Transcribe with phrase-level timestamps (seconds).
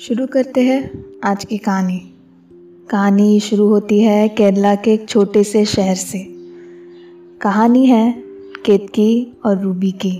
[0.00, 1.98] शुरू करते हैं आज की कहानी।
[2.90, 6.18] कहानी शुरू होती है केरला के एक छोटे से शहर से।
[7.42, 8.22] कहानी है
[8.66, 10.18] केतकी और रूबी की।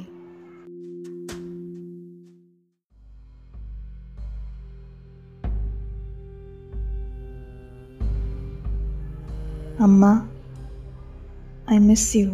[9.81, 10.29] अम्मा
[11.71, 12.31] आई मिस यू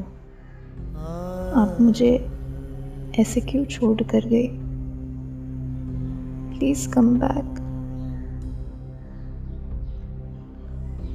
[1.57, 2.29] आप मुझे
[3.19, 4.66] ऐसे क्यों छोड़ कर गई?
[6.59, 7.63] प्लीज़ कम बैक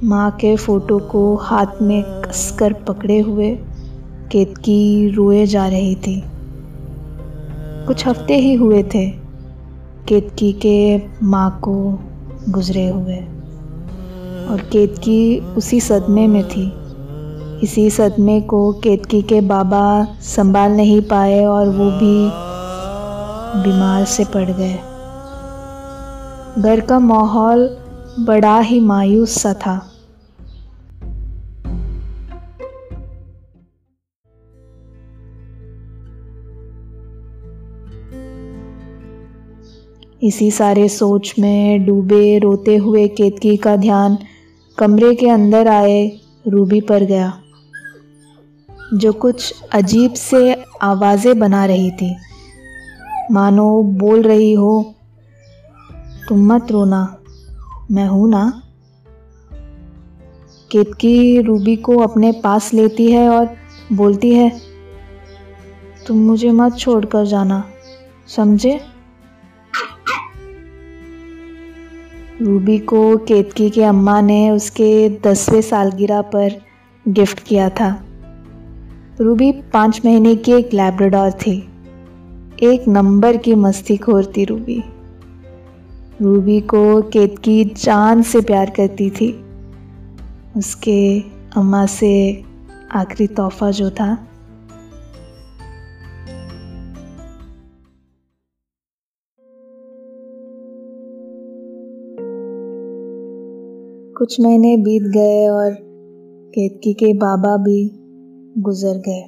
[0.04, 3.50] माँ के फ़ोटो को हाथ में कसकर पकड़े हुए
[4.32, 6.22] केतकी रोए जा रही थी।
[7.86, 9.10] कुछ हफ़्ते ही हुए थे
[10.08, 11.98] केतकी के माँ को
[12.48, 13.18] गुजरे हुए।
[14.46, 16.72] और केतकी उसी सदमे में थी।
[17.62, 22.30] इसी सदमे को केतकी के बाबा संभाल नहीं पाए और वो भी
[23.62, 24.78] बीमार से पड़ गए।
[26.58, 27.68] घर का माहौल
[28.20, 29.74] बड़ा ही मायूस सा था।
[40.22, 44.18] इसी सारे सोच में डूबे रोते हुए केतकी का ध्यान
[44.78, 46.00] कमरे के अंदर आए
[46.48, 47.32] रूबी पर गया,
[48.94, 52.14] जो कुछ अजीब से आवाज़ें बना रही थी।
[53.30, 54.94] मानो बोल रही हो
[56.32, 57.16] तुम मत रोना।
[57.90, 58.62] मैं हूँ ना।
[60.70, 63.48] केतकी रूबी को अपने पास लेती है और
[63.92, 64.60] बोलती है,
[66.06, 67.64] तुम मुझे मत छोड़कर जाना,
[68.26, 68.80] समझे?
[72.42, 76.60] रूबी को केतकी के अम्मा ने उसके दसवें सालगिरह पर
[77.08, 78.04] गिफ्ट किया था।
[79.20, 81.58] रूबी पाँच महीने की एक लैब्राडोर थी।
[82.62, 84.82] एक नंबर की मस्ती खोर थी रूबी।
[86.20, 89.44] रूबी को केतकी जान से प्यार करती थी।
[90.56, 91.20] उसके
[91.56, 92.42] अम्मा से
[92.92, 94.28] आखिरी तोहफा जो था।
[104.18, 105.72] कुछ महीने बीत गए और
[106.54, 107.90] केतकी के बाबा भी
[108.58, 109.22] गुजर गए।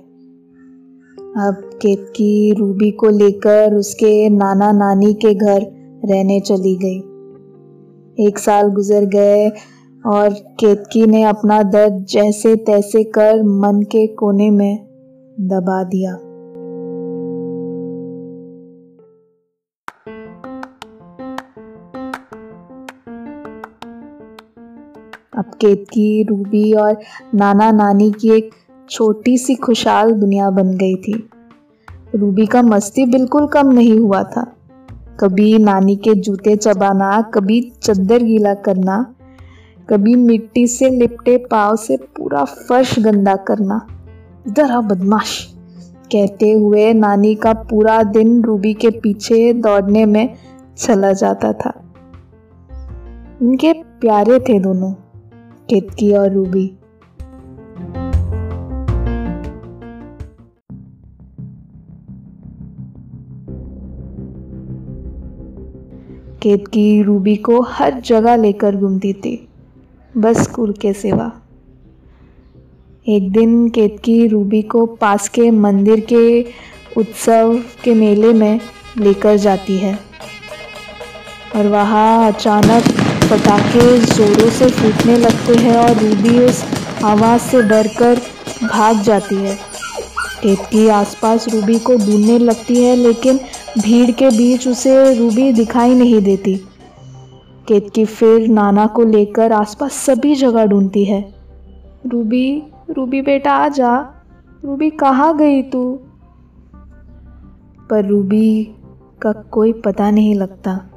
[1.37, 6.98] अब केतकी रूबी को लेकर उसके नाना नानी के घर रहने चली गई।
[8.26, 9.48] एक साल गुजर गए
[10.06, 14.87] और केतकी ने अपना दर्द जैसे तैसे कर मन के कोने में
[15.41, 16.15] दबा दिया।
[25.38, 26.98] अब केतकी, रूबी और
[27.34, 28.50] नाना नानी की एक
[28.91, 31.28] छोटी सी खुशहाल दुनिया बन गई थी।
[32.15, 34.53] रूबी का मस्ती बिल्कुल कम नहीं हुआ था।
[35.20, 39.14] कभी नानी के जूते चबाना, कभी चद्दर गीला करना,
[39.91, 43.86] कभी मिट्टी से लिपटे पाव से पूरा फर्श गंदा करना।
[44.47, 45.54] इधर आ बदमाश।
[46.12, 50.34] कहते हुए नानी का पूरा दिन रूबी के पीछे दौड़ने में
[50.76, 51.72] चला जाता था।
[53.42, 54.92] उनके प्यारे थे दोनों,
[55.69, 56.78] केतकी और रूबी।
[66.44, 69.49] केतकी रूबी को हर जगह लेकर घूमती थी।
[70.16, 71.31] बस स्कूल के सिवा।
[73.09, 76.43] एक दिन केतकी रूबी को पास के मंदिर के
[76.97, 78.60] उत्सव के मेले में
[78.99, 79.99] लेकर जाती है।
[81.56, 82.84] और वहाँ अचानक
[83.31, 86.65] पटाखे ज़ोरों से फूटने लगते हैं और रूबी उस
[87.04, 88.21] आवाज़ से डर कर
[88.62, 89.54] भाग जाती है।
[90.43, 93.41] केतकी आसपास रूबी को ढूँढने लगती है, लेकिन
[93.78, 96.56] भीड़ के बीच उसे रूबी दिखाई नहीं देती।
[97.68, 101.34] केतकी फिर नाना को लेकर आसपास सभी जगह ढूंढती है।
[102.06, 104.22] रूबी रूबी बेटा आ जा।
[104.65, 106.00] रूबी, कहाँ गई तू?
[107.91, 108.74] पर रूबी
[109.22, 110.93] का कोई पता नहीं लगता।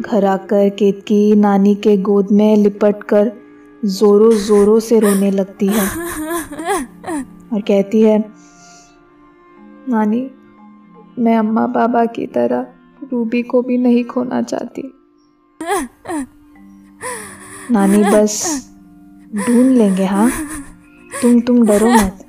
[0.00, 3.32] घर आकर केतकी नानी के गोद में लिपट कर
[3.84, 5.80] जोरों जोरों से रोने लगती है
[7.52, 8.24] और कहती है
[9.88, 10.30] नानी
[11.18, 12.66] मैं अम्मा बाबा की तरह
[13.12, 14.92] रूबी को भी नहीं खोना चाहती।
[17.70, 18.68] नानी बस
[19.34, 20.32] ढूंढ लेंगे हाँ?
[21.22, 22.26] तुम तुम डरो मत।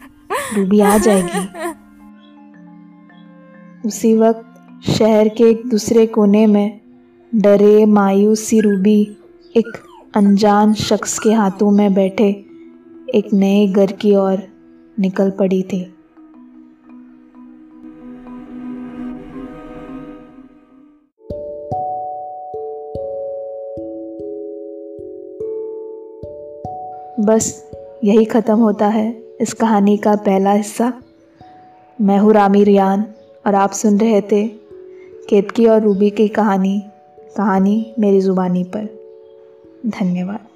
[0.57, 1.47] रूबी आ जाएगी।
[3.87, 6.80] उसी वक्त शहर के एक दूसरे कोने में
[7.35, 9.17] डरे, मायूसी रूबी
[9.57, 9.77] एक
[10.15, 12.27] अनजान शख्स के हाथों में बैठे
[13.15, 14.43] एक नए घर की ओर
[14.99, 15.81] निकल पड़ी थी।
[27.25, 27.71] बस
[28.03, 30.93] यही ख़त्म होता है इस कहानी का पहला हिस्सा।
[32.01, 33.05] मैं हूँ रामी रियान
[33.47, 34.47] और आप सुन रहे थे
[35.29, 36.83] केतकी और रूबी की कहानी
[37.37, 38.87] कहानी मेरी ज़ुबानी पर।
[39.87, 40.50] धन्यवाद।